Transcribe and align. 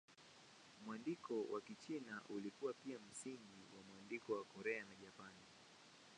Mwandiko 0.85 1.43
wa 1.51 1.61
Kichina 1.61 2.21
ulikuwa 2.29 2.73
pia 2.73 2.97
msingi 3.11 3.59
wa 3.77 3.83
mwandiko 3.83 4.33
wa 4.33 4.43
Korea 4.43 4.79
na 4.83 4.95
Japani. 5.01 5.43